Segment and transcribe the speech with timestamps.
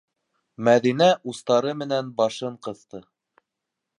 [0.69, 3.03] -Мәҙинә устары менән башын ҡыҫты.